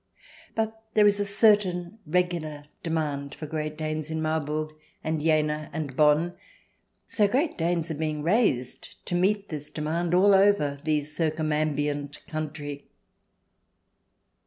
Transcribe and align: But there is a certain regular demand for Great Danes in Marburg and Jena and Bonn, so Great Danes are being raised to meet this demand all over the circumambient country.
But 0.55 0.81
there 0.95 1.05
is 1.05 1.19
a 1.19 1.27
certain 1.27 1.99
regular 2.07 2.65
demand 2.81 3.35
for 3.35 3.45
Great 3.45 3.77
Danes 3.77 4.09
in 4.09 4.19
Marburg 4.19 4.71
and 5.03 5.21
Jena 5.21 5.69
and 5.73 5.95
Bonn, 5.95 6.33
so 7.05 7.27
Great 7.27 7.55
Danes 7.55 7.91
are 7.91 7.93
being 7.93 8.23
raised 8.23 8.95
to 9.05 9.13
meet 9.13 9.49
this 9.49 9.69
demand 9.69 10.15
all 10.15 10.33
over 10.33 10.79
the 10.83 11.01
circumambient 11.03 12.25
country. 12.25 12.87